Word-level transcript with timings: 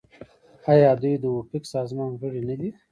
آیا 0.71 0.89
دوی 1.01 1.13
د 1.19 1.25
اوپک 1.35 1.63
سازمان 1.73 2.11
غړي 2.21 2.41
نه 2.49 2.55
دي؟ 2.59 2.69